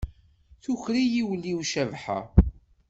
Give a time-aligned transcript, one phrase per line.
[0.63, 2.19] Tuker-iyi ul-iw Cabḥa.